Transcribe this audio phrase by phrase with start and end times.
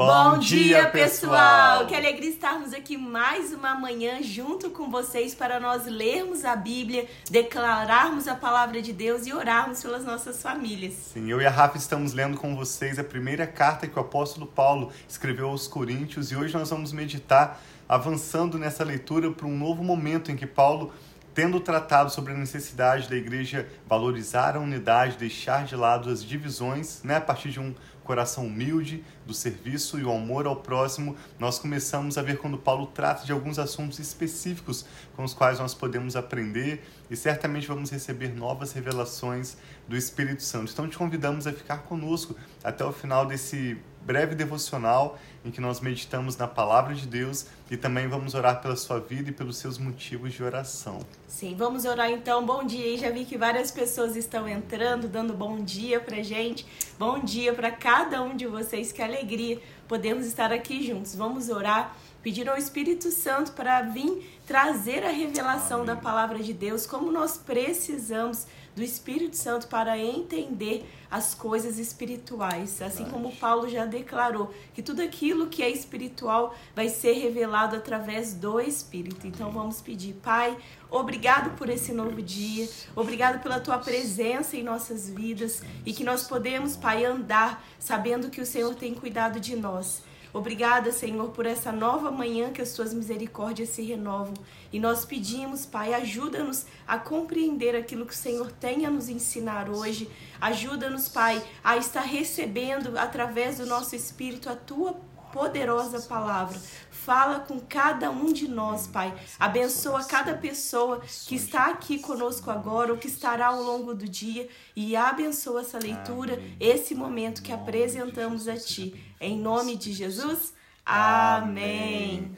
[0.00, 1.86] Bom, dia, pessoal!
[1.86, 7.06] Que alegria estarmos aqui mais uma manhã junto com vocês para nós lermos a Bíblia,
[7.30, 10.94] declararmos a palavra de Deus e orarmos pelas nossas famílias.
[10.94, 14.46] Sim, eu e a Rafa estamos lendo com vocês a primeira carta que o apóstolo
[14.46, 19.84] Paulo escreveu aos Coríntios e hoje nós vamos meditar avançando nessa leitura para um novo
[19.84, 20.94] momento em que Paulo
[21.40, 27.02] tendo tratado sobre a necessidade da igreja valorizar a unidade, deixar de lado as divisões,
[27.02, 31.58] né, a partir de um coração humilde, do serviço e o amor ao próximo, nós
[31.58, 34.84] começamos a ver quando Paulo trata de alguns assuntos específicos
[35.16, 39.56] com os quais nós podemos aprender e certamente vamos receber novas revelações
[39.88, 40.70] do Espírito Santo.
[40.70, 45.80] Então te convidamos a ficar conosco até o final desse breve devocional em que nós
[45.80, 49.78] meditamos na palavra de Deus e também vamos orar pela sua vida e pelos seus
[49.78, 51.00] motivos de oração.
[51.26, 52.44] Sim, vamos orar então.
[52.44, 52.98] Bom dia.
[52.98, 56.66] Já vi que várias pessoas estão entrando, dando bom dia pra gente.
[56.98, 58.92] Bom dia para cada um de vocês.
[58.92, 59.60] Que alegria
[59.90, 61.16] podemos estar aqui juntos.
[61.16, 65.86] Vamos orar pedir ao Espírito Santo para vir trazer a revelação Amém.
[65.88, 68.46] da palavra de Deus, como nós precisamos
[68.76, 75.02] do Espírito Santo para entender as coisas espirituais, assim como Paulo já declarou que tudo
[75.02, 79.26] aquilo que é espiritual vai ser revelado através do Espírito.
[79.26, 80.56] Então vamos pedir, Pai,
[80.90, 86.26] obrigado por esse novo dia, obrigado pela tua presença em nossas vidas e que nós
[86.26, 90.02] podemos, Pai, andar sabendo que o Senhor tem cuidado de nós
[90.32, 94.34] Obrigada, Senhor, por essa nova manhã que as tuas misericórdias se renovam.
[94.72, 99.68] E nós pedimos, Pai, ajuda-nos a compreender aquilo que o Senhor tem a nos ensinar
[99.68, 100.08] hoje.
[100.40, 104.94] Ajuda-nos, Pai, a estar recebendo através do nosso espírito a tua
[105.32, 106.58] poderosa palavra.
[106.90, 109.14] Fala com cada um de nós, Pai.
[109.38, 114.48] Abençoa cada pessoa que está aqui conosco agora ou que estará ao longo do dia
[114.76, 118.94] e abençoa essa leitura, esse momento que apresentamos a Ti.
[119.20, 120.52] Em nome de Jesus,
[120.84, 122.36] amém.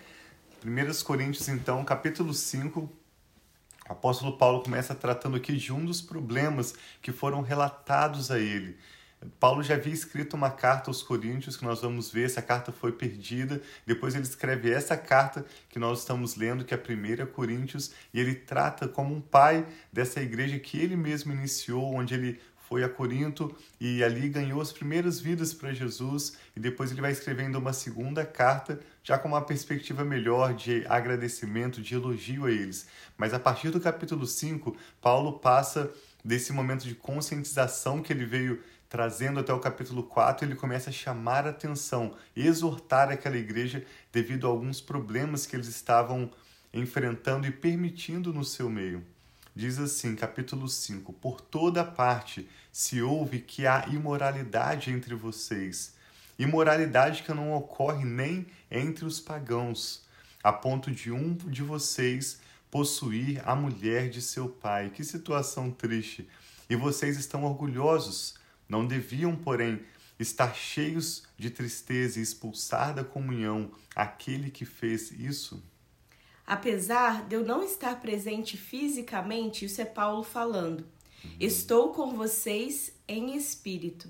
[0.64, 2.90] 1 Coríntios, então, capítulo 5, o
[3.92, 6.72] apóstolo Paulo começa tratando aqui de um dos problemas
[7.02, 8.78] que foram relatados a ele.
[9.38, 12.92] Paulo já havia escrito uma carta aos Coríntios, que nós vamos ver, essa carta foi
[12.92, 13.60] perdida.
[13.86, 18.20] Depois ele escreve essa carta que nós estamos lendo, que é a primeira Coríntios, e
[18.20, 22.40] ele trata como um pai dessa igreja que ele mesmo iniciou, onde ele
[22.72, 27.12] foi a Corinto e ali ganhou as primeiras vidas para Jesus, e depois ele vai
[27.12, 32.86] escrevendo uma segunda carta, já com uma perspectiva melhor de agradecimento, de elogio a eles.
[33.14, 35.92] Mas a partir do capítulo 5, Paulo passa
[36.24, 38.62] desse momento de conscientização que ele veio
[38.92, 43.82] trazendo até o capítulo 4, ele começa a chamar a atenção, exortar aquela igreja
[44.12, 46.30] devido a alguns problemas que eles estavam
[46.74, 49.02] enfrentando e permitindo no seu meio.
[49.56, 55.94] Diz assim, capítulo 5: Por toda parte se ouve que há imoralidade entre vocês,
[56.38, 60.04] imoralidade que não ocorre nem entre os pagãos,
[60.44, 64.90] a ponto de um de vocês possuir a mulher de seu pai.
[64.90, 66.28] Que situação triste!
[66.68, 68.41] E vocês estão orgulhosos
[68.72, 69.82] não deviam, porém,
[70.18, 75.62] estar cheios de tristeza e expulsar da comunhão aquele que fez isso?
[76.46, 80.86] Apesar de eu não estar presente fisicamente, isso é Paulo falando.
[81.22, 81.36] Uhum.
[81.38, 84.08] Estou com vocês em espírito.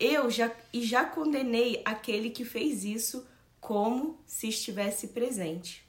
[0.00, 3.26] Eu já e já condenei aquele que fez isso
[3.60, 5.86] como se estivesse presente.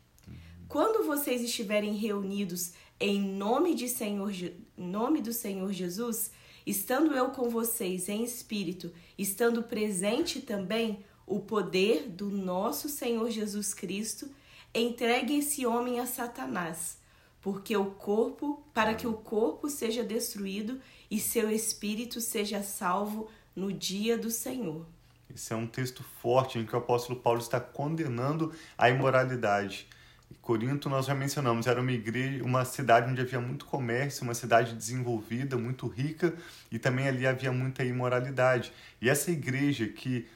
[0.67, 4.33] Quando vocês estiverem reunidos em nome de Senhor,
[4.75, 6.31] nome do Senhor Jesus,
[6.65, 13.73] estando eu com vocês em espírito, estando presente também o poder do nosso Senhor Jesus
[13.73, 14.29] Cristo,
[14.73, 16.97] entregue esse homem a Satanás,
[17.41, 23.71] porque o corpo, para que o corpo seja destruído e seu espírito seja salvo no
[23.71, 24.85] dia do Senhor.
[25.33, 29.87] Esse é um texto forte em que o apóstolo Paulo está condenando a imoralidade.
[30.41, 34.73] Corinto, nós já mencionamos, era uma igreja, uma cidade onde havia muito comércio, uma cidade
[34.73, 36.33] desenvolvida, muito rica,
[36.71, 38.71] e também ali havia muita imoralidade.
[39.01, 40.27] E essa igreja que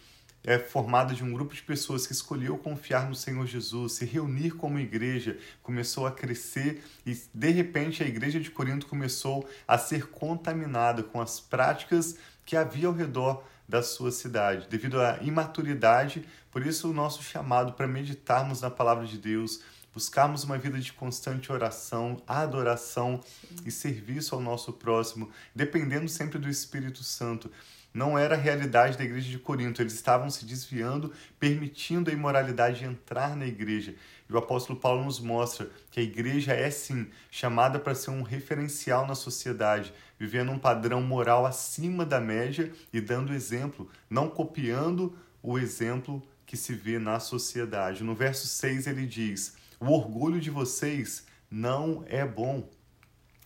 [0.43, 4.51] é formada de um grupo de pessoas que escolheu confiar no Senhor Jesus, se reunir
[4.51, 10.07] como igreja, começou a crescer e de repente a igreja de Corinto começou a ser
[10.07, 16.25] contaminada com as práticas que havia ao redor da sua cidade, devido à imaturidade.
[16.49, 19.61] Por isso o nosso chamado para meditarmos na palavra de Deus,
[19.97, 23.19] buscarmos uma vida de constante oração, adoração
[23.65, 27.49] e serviço ao nosso próximo, dependendo sempre do Espírito Santo.
[27.91, 32.85] Não era a realidade da igreja de Corinto, eles estavam se desviando, permitindo a imoralidade
[32.85, 33.95] entrar na igreja.
[34.29, 38.21] E o apóstolo Paulo nos mostra que a igreja é sim chamada para ser um
[38.21, 45.17] referencial na sociedade, vivendo um padrão moral acima da média e dando exemplo, não copiando
[45.41, 48.03] o exemplo que se vê na sociedade.
[48.03, 52.67] No verso 6 ele diz: O orgulho de vocês não é bom.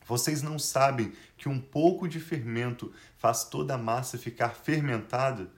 [0.07, 5.51] Vocês não sabem que um pouco de fermento faz toda a massa ficar fermentada?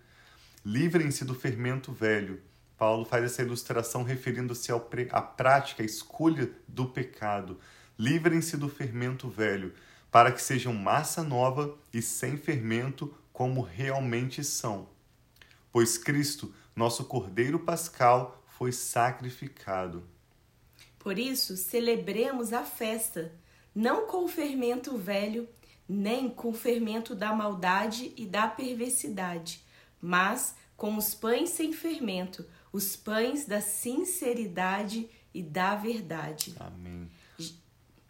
[0.66, 2.42] Livrem-se do fermento velho.
[2.78, 7.60] Paulo faz essa ilustração referindo-se à prática, à escolha do pecado.
[7.98, 9.74] Livrem-se do fermento velho,
[10.12, 14.90] para que sejam massa nova e sem fermento, como realmente são.
[15.72, 20.04] Pois Cristo, nosso Cordeiro Pascal, foi sacrificado.
[21.04, 23.34] Por isso, celebremos a festa
[23.76, 25.50] não com o fermento velho,
[25.88, 29.62] nem com o fermento da maldade e da perversidade,
[30.02, 36.56] mas com os pães sem fermento, os pães da sinceridade e da verdade.
[36.58, 37.12] Amém.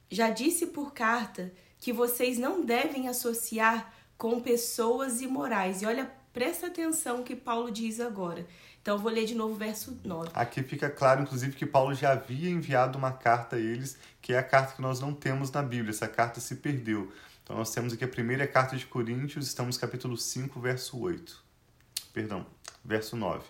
[0.10, 5.82] Já disse por carta que vocês não devem associar com pessoas imorais.
[5.82, 8.46] E olha, presta atenção o que Paulo diz agora.
[8.84, 10.32] Então, eu vou ler de novo o verso 9.
[10.34, 14.38] Aqui fica claro, inclusive, que Paulo já havia enviado uma carta a eles, que é
[14.38, 15.92] a carta que nós não temos na Bíblia.
[15.92, 17.10] Essa carta se perdeu.
[17.42, 21.42] Então, nós temos aqui a primeira carta de Coríntios, estamos no capítulo 5, verso 8.
[22.12, 22.46] Perdão,
[22.84, 23.46] verso 9.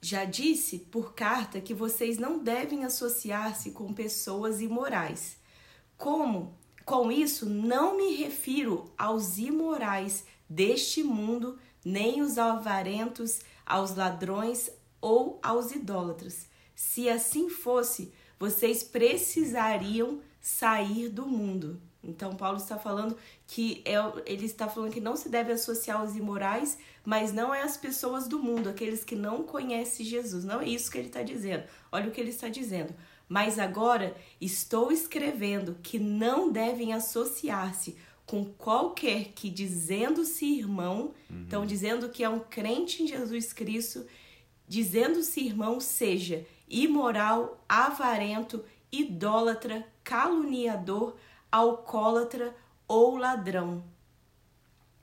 [0.00, 5.36] Já disse por carta que vocês não devem associar-se com pessoas imorais.
[5.98, 6.56] Como?
[6.82, 14.70] Com isso, não me refiro aos imorais deste mundo, nem os avarentos, aos ladrões
[15.00, 16.46] ou aos idólatras.
[16.74, 21.80] Se assim fosse, vocês precisariam sair do mundo.
[22.02, 23.16] Então Paulo está falando
[23.46, 27.62] que é, ele está falando que não se deve associar aos imorais, mas não é
[27.62, 30.44] as pessoas do mundo, aqueles que não conhecem Jesus.
[30.44, 31.64] Não é isso que ele está dizendo.
[31.90, 32.94] Olha o que ele está dizendo.
[33.28, 37.96] Mas agora estou escrevendo que não devem associar-se
[38.26, 41.42] com qualquer que dizendo-se irmão, uhum.
[41.46, 44.04] então dizendo que é um crente em Jesus Cristo,
[44.66, 51.14] dizendo-se irmão, seja imoral, avarento, idólatra, caluniador,
[51.50, 52.54] alcoólatra
[52.88, 53.84] ou ladrão.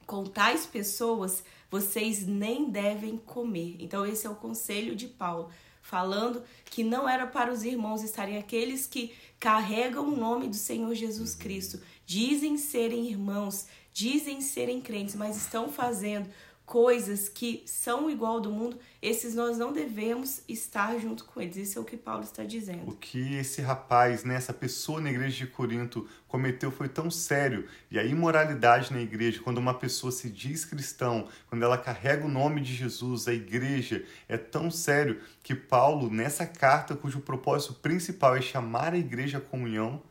[0.06, 3.78] Com tais pessoas vocês nem devem comer.
[3.80, 5.50] Então, esse é o conselho de Paulo,
[5.81, 10.94] falando que não era para os irmãos estarem aqueles que carregam o nome do Senhor
[10.94, 16.29] Jesus Cristo dizem serem irmãos, dizem serem crentes, mas estão fazendo
[16.65, 21.57] coisas que são igual do mundo, esses nós não devemos estar junto com eles.
[21.57, 22.89] Isso é o que Paulo está dizendo.
[22.89, 27.67] O que esse rapaz, né, essa pessoa na igreja de Corinto cometeu foi tão sério.
[27.91, 32.29] E a imoralidade na igreja, quando uma pessoa se diz cristão, quando ela carrega o
[32.29, 38.35] nome de Jesus, a igreja, é tão sério que Paulo, nessa carta, cujo propósito principal
[38.35, 40.01] é chamar a igreja à comunhão,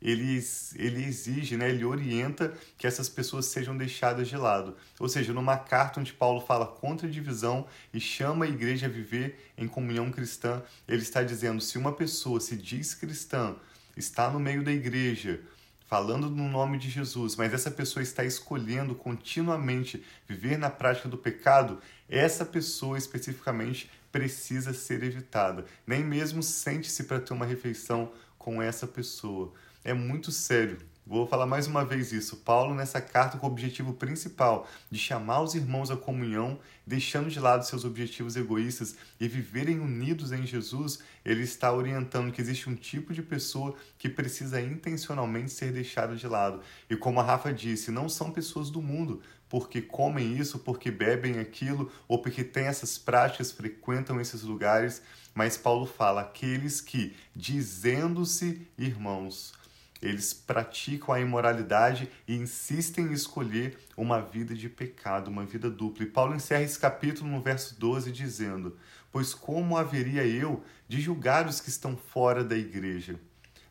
[0.00, 0.44] ele,
[0.74, 4.76] ele exige, né, ele orienta que essas pessoas sejam deixadas de lado.
[4.98, 8.90] Ou seja, numa carta onde Paulo fala contra a divisão e chama a igreja a
[8.90, 13.56] viver em comunhão cristã, ele está dizendo: se uma pessoa se diz cristã,
[13.96, 15.40] está no meio da igreja,
[15.86, 21.16] falando no nome de Jesus, mas essa pessoa está escolhendo continuamente viver na prática do
[21.16, 25.64] pecado, essa pessoa especificamente precisa ser evitada.
[25.86, 29.52] Nem mesmo sente-se para ter uma refeição com essa pessoa
[29.86, 30.78] é muito sério.
[31.06, 32.38] Vou falar mais uma vez isso.
[32.38, 37.38] Paulo, nessa carta, com o objetivo principal de chamar os irmãos à comunhão, deixando de
[37.38, 42.74] lado seus objetivos egoístas e viverem unidos em Jesus, ele está orientando que existe um
[42.74, 46.60] tipo de pessoa que precisa intencionalmente ser deixada de lado.
[46.90, 51.38] E como a Rafa disse, não são pessoas do mundo, porque comem isso, porque bebem
[51.38, 55.00] aquilo, ou porque têm essas práticas, frequentam esses lugares.
[55.32, 59.52] Mas Paulo fala: aqueles que, dizendo-se irmãos,
[60.00, 66.04] eles praticam a imoralidade e insistem em escolher uma vida de pecado, uma vida dupla.
[66.04, 68.76] E Paulo encerra esse capítulo no verso 12 dizendo:
[69.10, 73.18] Pois como haveria eu de julgar os que estão fora da igreja?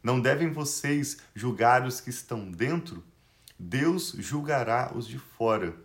[0.02, 3.04] Não devem vocês julgar os que estão dentro?
[3.58, 5.76] Deus julgará os de fora.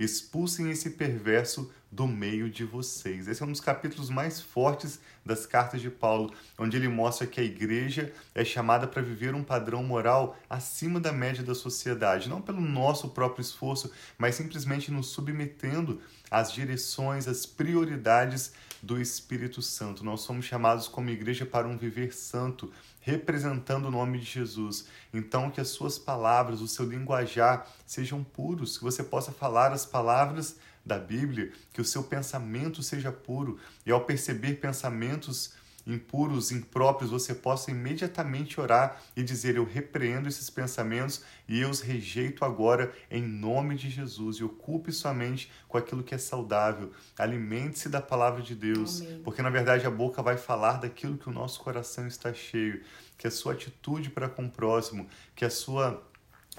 [0.00, 3.28] Expulsem esse perverso do meio de vocês.
[3.28, 7.38] Esse é um dos capítulos mais fortes das cartas de Paulo, onde ele mostra que
[7.38, 12.40] a igreja é chamada para viver um padrão moral acima da média da sociedade, não
[12.40, 20.02] pelo nosso próprio esforço, mas simplesmente nos submetendo às direções, às prioridades do Espírito Santo.
[20.02, 24.86] Nós somos chamados como igreja para um viver santo, representando o nome de Jesus.
[25.12, 29.86] Então, que as suas palavras, o seu linguajar sejam puros, que você possa falar as
[29.86, 35.52] palavras da Bíblia, que o seu pensamento seja puro, e ao perceber pensamentos
[35.92, 41.80] impuros, impróprios, você possa imediatamente orar e dizer: Eu repreendo esses pensamentos e eu os
[41.80, 44.36] rejeito agora em nome de Jesus.
[44.36, 46.92] E ocupe sua mente com aquilo que é saudável.
[47.18, 49.20] Alimente-se da palavra de Deus, Amém.
[49.22, 52.82] porque na verdade a boca vai falar daquilo que o nosso coração está cheio.
[53.18, 56.02] Que a sua atitude para com o próximo, que a sua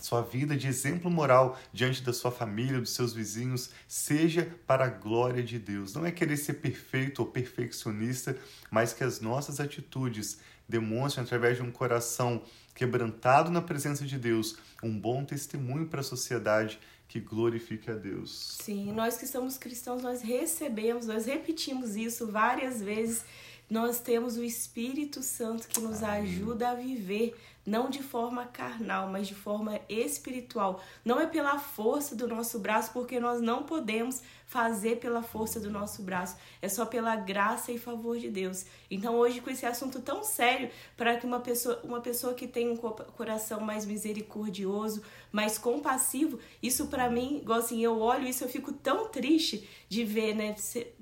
[0.04, 4.90] sua vida de exemplo moral diante da sua família, dos seus vizinhos, seja para a
[4.90, 5.94] glória de Deus.
[5.94, 8.38] Não é querer ser perfeito ou perfeccionista,
[8.70, 12.44] mas que as nossas atitudes demonstrem, através de um coração
[12.74, 18.58] quebrantado na presença de Deus, um bom testemunho para a sociedade que glorifique a Deus.
[18.62, 23.26] Sim, nós que somos cristãos, nós recebemos, nós repetimos isso várias vezes.
[23.70, 26.24] Nós temos o Espírito Santo que nos Amém.
[26.24, 30.82] ajuda a viver não de forma carnal, mas de forma espiritual.
[31.06, 35.72] Não é pela força do nosso braço, porque nós não podemos fazer pela força do
[35.72, 38.66] nosso braço, é só pela graça e favor de Deus.
[38.90, 42.70] Então, hoje, com esse assunto tão sério, para que uma pessoa, uma pessoa que tem
[42.70, 45.02] um coração mais misericordioso,
[45.32, 50.04] mais compassivo, isso para mim, igual assim, eu olho isso, eu fico tão triste de
[50.04, 50.54] ver, né,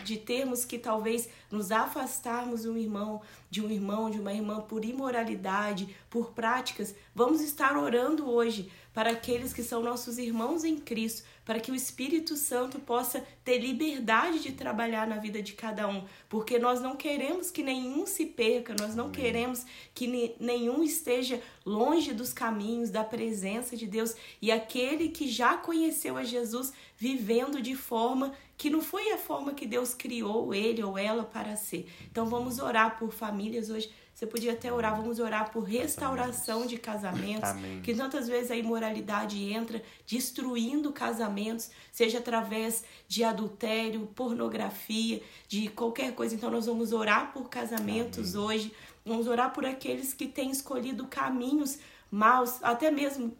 [0.03, 4.61] de termos que talvez nos afastarmos de um irmão, de um irmão, de uma irmã
[4.61, 6.95] por imoralidade, por práticas.
[7.13, 11.75] Vamos estar orando hoje para aqueles que são nossos irmãos em Cristo, para que o
[11.75, 16.95] Espírito Santo possa ter liberdade de trabalhar na vida de cada um, porque nós não
[16.95, 19.63] queremos que nenhum se perca, nós não queremos
[19.93, 26.17] que nenhum esteja longe dos caminhos, da presença de Deus, e aquele que já conheceu
[26.17, 30.97] a Jesus vivendo de forma que não foi a forma que Deus criou ele ou
[30.97, 31.87] ela para ser.
[32.11, 33.89] Então vamos orar por famílias hoje.
[34.19, 37.81] Você podia até orar, vamos orar por restauração de casamentos, Amém.
[37.81, 46.13] que tantas vezes a imoralidade entra destruindo casamentos, seja através de adultério, pornografia, de qualquer
[46.15, 46.35] coisa.
[46.35, 48.45] Então nós vamos orar por casamentos Amém.
[48.45, 48.73] hoje,
[49.05, 51.79] vamos orar por aqueles que têm escolhido caminhos
[52.11, 53.33] maus, até mesmo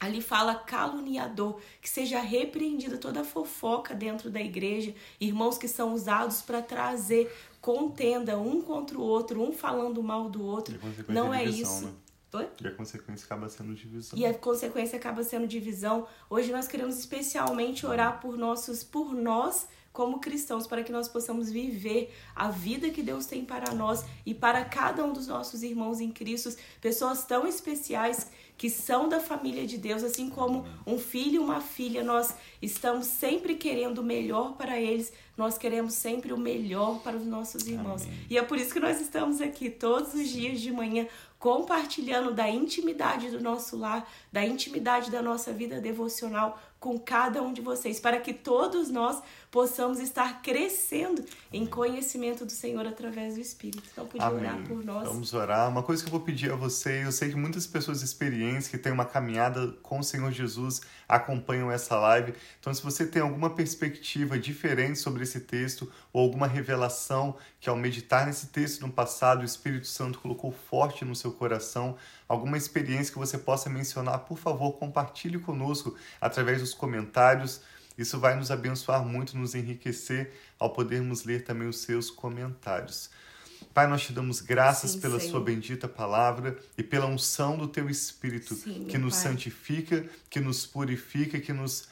[0.00, 6.40] Ali fala caluniador, que seja repreendida toda fofoca dentro da igreja, irmãos que são usados
[6.40, 7.28] para trazer
[7.68, 10.80] contenda um contra o outro, um falando mal do outro.
[11.06, 11.86] Não é divisão, isso.
[11.86, 11.92] Né?
[12.32, 12.48] Oi?
[12.62, 14.18] E a consequência acaba sendo divisão.
[14.18, 16.06] E a consequência acaba sendo divisão.
[16.30, 21.50] Hoje nós queremos especialmente orar por nossos, por nós como cristãos, para que nós possamos
[21.50, 26.00] viver a vida que Deus tem para nós e para cada um dos nossos irmãos
[26.00, 31.36] em Cristo, pessoas tão especiais que são da família de Deus, assim como um filho
[31.36, 36.36] e uma filha, nós estamos sempre querendo o melhor para eles, nós queremos sempre o
[36.36, 38.02] melhor para os nossos irmãos.
[38.02, 38.26] Amém.
[38.28, 41.06] E é por isso que nós estamos aqui todos os dias de manhã
[41.38, 47.52] compartilhando da intimidade do nosso lar, da intimidade da nossa vida devocional com cada um
[47.52, 53.40] de vocês, para que todos nós possamos estar crescendo em conhecimento do Senhor através do
[53.40, 53.82] Espírito.
[53.90, 54.40] Então, podia Amém.
[54.40, 55.08] orar por nós.
[55.08, 55.68] Vamos orar.
[55.68, 58.78] Uma coisa que eu vou pedir a você, eu sei que muitas pessoas experientes que
[58.78, 62.34] têm uma caminhada com o Senhor Jesus acompanham essa live.
[62.58, 67.76] Então, se você tem alguma perspectiva diferente sobre esse texto ou alguma revelação que ao
[67.76, 73.12] meditar nesse texto no passado o Espírito Santo colocou forte no seu coração, alguma experiência
[73.12, 77.60] que você possa mencionar, por favor, compartilhe conosco através dos comentários
[77.98, 83.10] isso vai nos abençoar muito, nos enriquecer ao podermos ler também os seus comentários.
[83.78, 85.30] Pai, nós te damos graças Sim, pela Senhor.
[85.30, 89.30] Sua bendita palavra e pela unção do Teu Espírito Sim, que nos Pai.
[89.30, 91.86] santifica, que nos purifica, que nos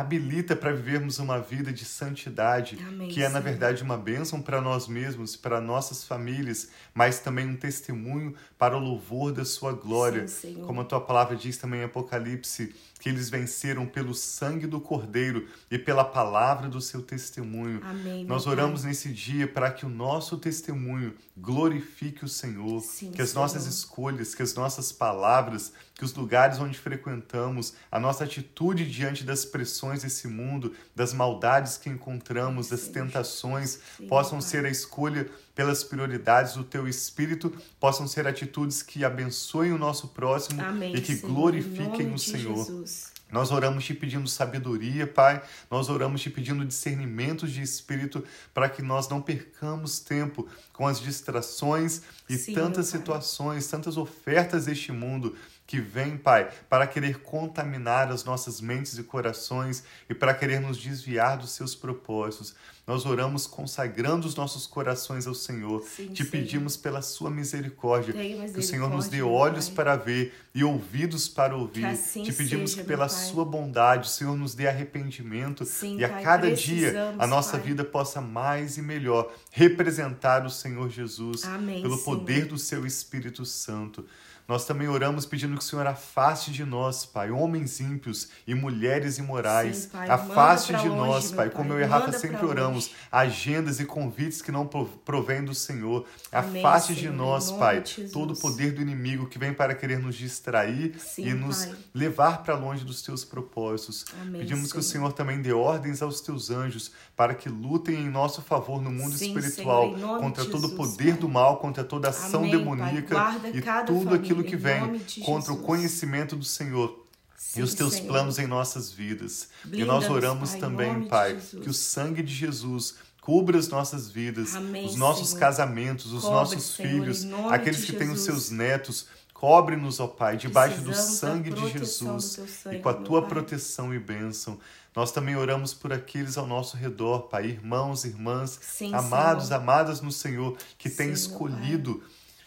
[0.00, 4.60] habilita para vivermos uma vida de santidade, Amém, que é, na verdade, uma bênção para
[4.60, 10.26] nós mesmos, para nossas famílias, mas também um testemunho para o louvor da Sua glória.
[10.26, 14.80] Sim, Como a Tua palavra diz também em Apocalipse, que eles venceram pelo sangue do
[14.80, 17.80] Cordeiro e pela palavra do seu testemunho.
[17.84, 18.90] Amém, Nós oramos pai.
[18.90, 23.42] nesse dia para que o nosso testemunho glorifique o Senhor, Sim, que as Senhor.
[23.42, 29.22] nossas escolhas, que as nossas palavras, que os lugares onde frequentamos, a nossa atitude diante
[29.22, 35.84] das pressões desse mundo, das maldades que encontramos, das tentações, possam ser a escolha pelas
[35.84, 41.16] prioridades do teu espírito, possam ser atitudes que abençoem o nosso próximo Amém, e que
[41.16, 41.32] Senhor.
[41.32, 42.56] glorifiquem o Senhor.
[42.56, 43.14] Jesus.
[43.34, 45.42] Nós oramos te pedindo sabedoria, Pai.
[45.68, 48.22] Nós oramos te pedindo discernimento de espírito
[48.52, 54.66] para que nós não percamos tempo com as distrações e Sim, tantas situações, tantas ofertas
[54.66, 55.34] deste mundo
[55.66, 60.76] que vem, Pai, para querer contaminar as nossas mentes e corações e para querer nos
[60.76, 62.54] desviar dos seus propósitos.
[62.86, 65.82] Nós oramos consagrando os nossos corações ao Senhor.
[65.82, 69.76] Sim, Te pedimos pela sua misericórdia, misericórdia, que o Senhor nos dê olhos pai.
[69.76, 71.86] para ver e ouvidos para ouvir.
[71.86, 76.04] Assim Te pedimos seja, que pela sua bondade o Senhor nos dê arrependimento Sim, e
[76.04, 77.68] a pai, cada dia a nossa pai.
[77.68, 83.46] vida possa mais e melhor representar o Senhor Jesus Amém, pelo poder do seu Espírito
[83.46, 84.04] Santo.
[84.46, 89.16] Nós também oramos pedindo que o Senhor afaste de nós, Pai, homens ímpios e mulheres
[89.18, 89.76] imorais.
[89.76, 93.86] Sim, pai, afaste de longe, nós, Pai, como eu e Rafa sempre oramos, agendas e
[93.86, 96.04] convites que não provêm do Senhor.
[96.30, 99.74] Amém, afaste Senhor, de nós, Pai, de todo o poder do inimigo que vem para
[99.74, 101.74] querer nos distrair Sim, e nos pai.
[101.94, 104.04] levar para longe dos teus propósitos.
[104.20, 104.72] Amém, Pedimos Senhor.
[104.72, 108.82] que o Senhor também dê ordens aos teus anjos para que lutem em nosso favor
[108.82, 111.20] no mundo Sim, espiritual Senhor, contra todo o poder pai.
[111.20, 113.14] do mal, contra toda ação Amém, demoníaca
[113.54, 117.04] e tudo família, aquilo que vem contra o conhecimento do Senhor.
[117.36, 118.08] Sim, e os teus Senhor.
[118.08, 119.48] planos em nossas vidas.
[119.70, 124.54] e nós oramos pai, também, Pai, que o sangue de Jesus cubra as nossas vidas,
[124.54, 125.40] Amém, os nossos Senhor.
[125.40, 129.06] casamentos, os Cobre, nossos Senhor, filhos, aqueles que têm os seus netos.
[129.32, 133.98] Cobre-nos, ó Pai, debaixo do sangue de Jesus sangue, e com a tua proteção e
[133.98, 134.58] bênção.
[134.94, 139.60] Nós também oramos por aqueles ao nosso redor, Pai, irmãos, irmãs, Sim, amados, Senhor.
[139.60, 142.02] amadas no Senhor, que têm escolhido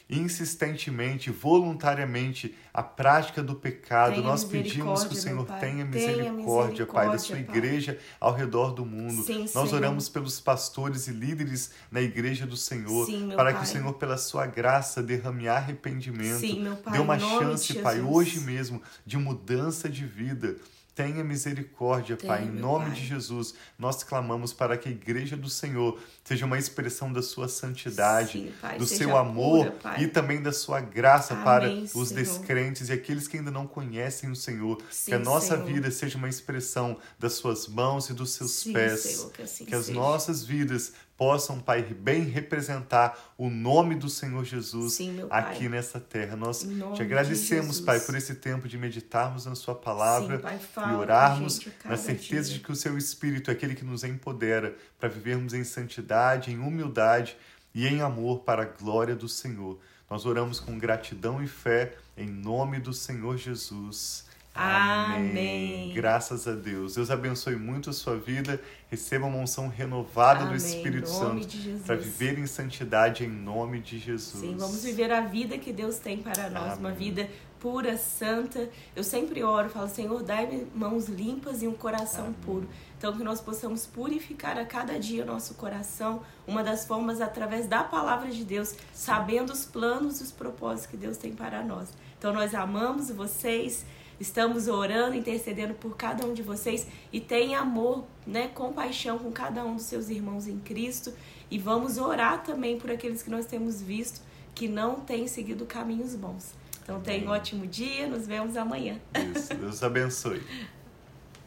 [0.09, 4.13] insistentemente, voluntariamente, a prática do pecado.
[4.15, 7.43] Tenha Nós pedimos que o Senhor tenha misericórdia, tenha misericórdia, Pai, da sua pai.
[7.43, 9.23] igreja ao redor do mundo.
[9.23, 9.73] Sim, Nós Senhor.
[9.73, 13.57] oramos pelos pastores e líderes na igreja do Senhor, Sim, para pai.
[13.57, 16.39] que o Senhor, pela sua graça, derrame arrependimento.
[16.39, 20.55] Sim, Dê uma chance, Pai, hoje mesmo, de mudança de vida.
[20.97, 22.95] Tenha misericórdia, Tenha, Pai, em nome pai.
[22.95, 23.53] de Jesus.
[23.77, 28.51] Nós clamamos para que a igreja do Senhor seja uma expressão da sua santidade, Sim,
[28.59, 32.15] pai, do seu amor pura, e também da sua graça Amém, para os Senhor.
[32.15, 34.81] descrentes e aqueles que ainda não conhecem o Senhor.
[34.89, 35.67] Sim, que a nossa Senhor.
[35.67, 39.01] vida seja uma expressão das suas mãos e dos seus Sim, pés.
[39.01, 44.45] Senhor, que, assim que as nossas vidas possam, Pai, bem representar o nome do Senhor
[44.45, 46.35] Jesus Sim, aqui nessa terra.
[46.35, 50.93] Nós te agradecemos, Pai, por esse tempo de meditarmos na Sua palavra Sim, pai, fala,
[50.93, 52.59] e orarmos gente, na certeza dia.
[52.59, 56.59] de que o Seu Espírito é aquele que nos empodera para vivermos em santidade, em
[56.59, 57.35] humildade
[57.73, 59.79] e em amor para a glória do Senhor.
[60.09, 64.26] Nós oramos com gratidão e fé em nome do Senhor Jesus.
[64.57, 65.29] Amém.
[65.29, 65.93] Amém.
[65.93, 66.95] Graças a Deus.
[66.95, 68.59] Deus abençoe muito a sua vida.
[68.89, 70.51] Receba uma unção renovada Amém.
[70.51, 71.47] do Espírito Santo
[71.85, 74.41] para viver em santidade em nome de Jesus.
[74.41, 76.79] Sim, vamos viver a vida que Deus tem para nós, Amém.
[76.79, 77.29] uma vida
[77.59, 78.69] pura, santa.
[78.95, 82.35] Eu sempre oro, falo, Senhor, dai-me mãos limpas e um coração Amém.
[82.43, 82.69] puro.
[82.97, 87.67] Então, que nós possamos purificar a cada dia o nosso coração, uma das formas através
[87.67, 91.89] da palavra de Deus, sabendo os planos e os propósitos que Deus tem para nós.
[92.17, 93.85] Então, nós amamos vocês.
[94.19, 99.63] Estamos orando, intercedendo por cada um de vocês e tenha amor, né, compaixão com cada
[99.63, 101.13] um dos seus irmãos em Cristo
[101.51, 104.21] e vamos orar também por aqueles que nós temos visto
[104.55, 106.53] que não têm seguido caminhos bons.
[106.81, 108.99] Então tenha um ótimo dia, nos vemos amanhã.
[109.35, 110.41] Isso, Deus abençoe.